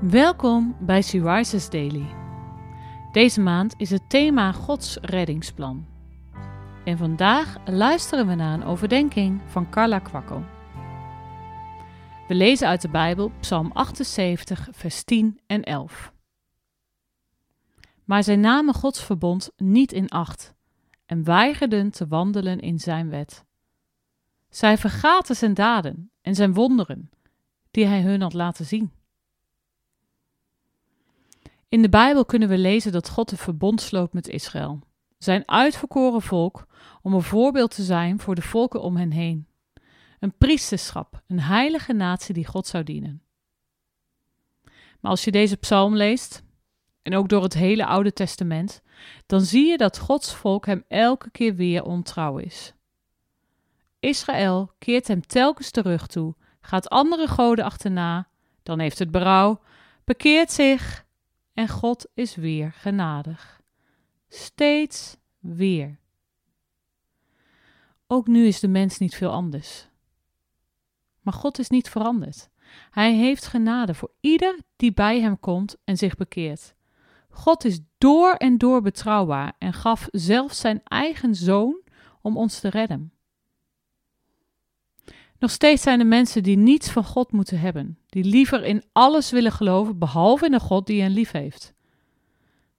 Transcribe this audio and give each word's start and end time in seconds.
Welkom 0.00 0.76
bij 0.80 1.02
She 1.02 1.34
Rises 1.34 1.70
Daily. 1.70 2.06
Deze 3.12 3.40
maand 3.40 3.74
is 3.76 3.90
het 3.90 4.10
thema 4.10 4.52
Gods 4.52 4.96
reddingsplan. 4.96 5.86
En 6.84 6.98
vandaag 6.98 7.56
luisteren 7.64 8.26
we 8.26 8.34
naar 8.34 8.54
een 8.54 8.64
overdenking 8.64 9.40
van 9.46 9.70
Carla 9.70 9.98
Kwakkel. 9.98 10.44
We 12.28 12.34
lezen 12.34 12.68
uit 12.68 12.80
de 12.80 12.88
Bijbel 12.88 13.32
Psalm 13.40 13.70
78, 13.72 14.68
vers 14.70 15.04
10 15.04 15.40
en 15.46 15.62
11. 15.62 16.12
Maar 18.04 18.22
zij 18.22 18.36
namen 18.36 18.74
Gods 18.74 19.04
verbond 19.04 19.50
niet 19.56 19.92
in 19.92 20.08
acht 20.08 20.54
en 21.06 21.24
weigerden 21.24 21.90
te 21.90 22.06
wandelen 22.06 22.60
in 22.60 22.78
zijn 22.78 23.08
wet. 23.10 23.44
Zij 24.48 24.78
vergaten 24.78 25.36
zijn 25.36 25.54
daden 25.54 26.10
en 26.20 26.34
zijn 26.34 26.54
wonderen, 26.54 27.10
die 27.70 27.86
hij 27.86 28.02
hun 28.02 28.20
had 28.20 28.32
laten 28.32 28.64
zien. 28.64 29.00
In 31.72 31.82
de 31.82 31.88
Bijbel 31.88 32.24
kunnen 32.24 32.48
we 32.48 32.58
lezen 32.58 32.92
dat 32.92 33.08
God 33.08 33.30
een 33.30 33.38
verbond 33.38 33.80
sloot 33.80 34.12
met 34.12 34.28
Israël, 34.28 34.80
zijn 35.18 35.48
uitverkoren 35.48 36.22
volk, 36.22 36.66
om 37.02 37.14
een 37.14 37.22
voorbeeld 37.22 37.74
te 37.74 37.82
zijn 37.82 38.20
voor 38.20 38.34
de 38.34 38.42
volken 38.42 38.82
om 38.82 38.96
hen 38.96 39.10
heen. 39.10 39.46
Een 40.20 40.36
priesterschap, 40.38 41.22
een 41.26 41.40
heilige 41.40 41.92
natie 41.92 42.34
die 42.34 42.46
God 42.46 42.66
zou 42.66 42.84
dienen. 42.84 43.22
Maar 45.00 45.10
als 45.10 45.24
je 45.24 45.30
deze 45.30 45.56
psalm 45.56 45.96
leest, 45.96 46.42
en 47.02 47.14
ook 47.14 47.28
door 47.28 47.42
het 47.42 47.54
hele 47.54 47.86
Oude 47.86 48.12
Testament, 48.12 48.82
dan 49.26 49.40
zie 49.40 49.66
je 49.66 49.76
dat 49.76 49.98
Gods 49.98 50.34
volk 50.34 50.66
hem 50.66 50.84
elke 50.88 51.30
keer 51.30 51.54
weer 51.54 51.84
ontrouw 51.84 52.38
is. 52.38 52.74
Israël 54.00 54.72
keert 54.78 55.08
hem 55.08 55.26
telkens 55.26 55.70
terug 55.70 56.06
toe, 56.06 56.34
gaat 56.60 56.88
andere 56.88 57.26
goden 57.26 57.64
achterna, 57.64 58.28
dan 58.62 58.78
heeft 58.78 58.98
het 58.98 59.10
berouw, 59.10 59.60
bekeert 60.04 60.52
zich 60.52 61.04
en 61.54 61.68
God 61.68 62.06
is 62.14 62.34
weer 62.34 62.72
genadig. 62.72 63.60
Steeds 64.28 65.16
weer. 65.38 65.98
Ook 68.06 68.26
nu 68.26 68.46
is 68.46 68.60
de 68.60 68.68
mens 68.68 68.98
niet 68.98 69.14
veel 69.14 69.30
anders. 69.30 69.88
Maar 71.20 71.34
God 71.34 71.58
is 71.58 71.68
niet 71.68 71.88
veranderd. 71.88 72.50
Hij 72.90 73.14
heeft 73.14 73.46
genade 73.46 73.94
voor 73.94 74.12
ieder 74.20 74.58
die 74.76 74.92
bij 74.92 75.20
hem 75.20 75.40
komt 75.40 75.76
en 75.84 75.96
zich 75.96 76.14
bekeert. 76.14 76.74
God 77.30 77.64
is 77.64 77.80
door 77.98 78.32
en 78.34 78.58
door 78.58 78.82
betrouwbaar 78.82 79.52
en 79.58 79.72
gaf 79.72 80.08
zelfs 80.10 80.60
zijn 80.60 80.80
eigen 80.84 81.34
zoon 81.34 81.82
om 82.20 82.36
ons 82.36 82.60
te 82.60 82.68
redden. 82.68 83.12
Nog 85.42 85.50
steeds 85.50 85.82
zijn 85.82 86.00
er 86.00 86.06
mensen 86.06 86.42
die 86.42 86.56
niets 86.56 86.90
van 86.90 87.04
God 87.04 87.32
moeten 87.32 87.60
hebben, 87.60 87.98
die 88.06 88.24
liever 88.24 88.64
in 88.64 88.82
alles 88.92 89.30
willen 89.30 89.52
geloven 89.52 89.98
behalve 89.98 90.46
in 90.46 90.52
een 90.52 90.60
God 90.60 90.86
die 90.86 91.02
hen 91.02 91.10
lief 91.10 91.30
heeft. 91.30 91.74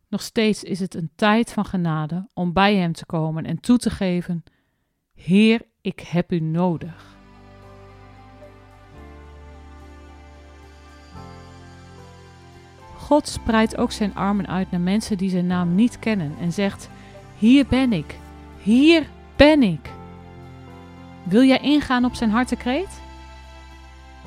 Nog 0.08 0.22
steeds 0.22 0.64
is 0.64 0.80
het 0.80 0.96
een 0.96 1.12
tijd 1.16 1.52
van 1.52 1.66
genade 1.66 2.28
om 2.34 2.54
bij 2.54 2.76
Hem 2.76 2.94
te 2.94 3.06
komen 3.06 3.46
en 3.46 3.60
toe 3.60 3.78
te 3.78 3.90
geven: 3.90 4.44
Heer, 5.14 5.62
ik 5.82 6.00
heb 6.00 6.32
U 6.32 6.40
nodig. 6.40 7.18
God 12.98 13.28
spreidt 13.28 13.78
ook 13.78 13.92
zijn 13.92 14.16
armen 14.16 14.48
uit 14.48 14.72
naar 14.72 14.82
mensen 14.82 15.18
die 15.18 15.30
zijn 15.30 15.48
naam 15.48 15.76
niet 15.76 16.00
kennen 16.00 16.36
en 16.40 16.54
zegt: 16.54 16.90
Hier 17.38 17.66
ben 17.68 17.94
ik, 17.94 18.18
hier 18.62 19.08
ben 19.36 19.64
ik. 19.64 19.93
Wil 21.24 21.44
jij 21.44 21.60
ingaan 21.60 22.06
op 22.06 22.16
zijn 22.16 22.30
hartekreet? 22.30 23.02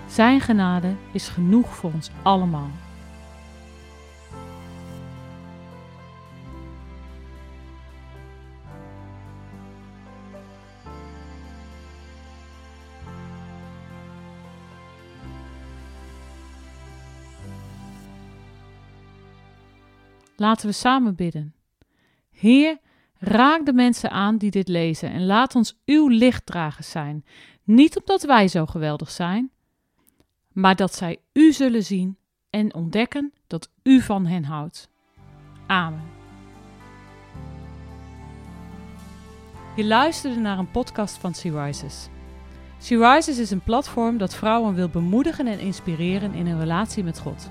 Zijn 0.07 0.41
genade 0.41 0.95
is 1.13 1.29
genoeg 1.29 1.75
voor 1.77 1.93
ons 1.93 2.11
allemaal. 2.23 2.71
Laten 20.37 20.67
we 20.67 20.73
samen 20.73 21.15
bidden. 21.15 21.55
Heer, 22.31 22.79
raak 23.19 23.66
de 23.66 23.72
mensen 23.72 24.10
aan 24.10 24.37
die 24.37 24.50
dit 24.50 24.69
lezen 24.69 25.10
en 25.10 25.27
laat 25.27 25.54
ons 25.54 25.78
uw 25.84 26.09
lichtdragers 26.09 26.91
zijn. 26.91 27.25
Niet 27.65 27.99
omdat 27.99 28.22
wij 28.22 28.49
zo 28.49 28.66
geweldig 28.66 29.10
zijn, 29.10 29.50
maar 30.53 30.77
dat 30.77 30.94
zij 30.94 31.19
u 31.32 31.53
zullen 31.53 31.84
zien 31.84 32.16
en 32.50 32.75
ontdekken 32.75 33.32
dat 33.47 33.71
u 33.82 34.00
van 34.00 34.26
hen 34.26 34.44
houdt. 34.44 34.88
Amen. 35.66 36.03
Je 39.76 39.84
luisterde 39.84 40.41
naar 40.41 40.59
een 40.59 40.71
podcast 40.71 41.16
van 41.16 41.34
Sea 41.34 41.65
Rises. 41.65 42.09
Sea 42.78 43.15
Rises 43.15 43.38
is 43.38 43.50
een 43.50 43.60
platform 43.60 44.19
dat 44.19 44.34
vrouwen 44.34 44.75
wil 44.75 44.88
bemoedigen 44.88 45.47
en 45.47 45.59
inspireren 45.59 46.34
in 46.34 46.47
hun 46.47 46.59
relatie 46.59 47.05
met 47.05 47.19
God. 47.19 47.50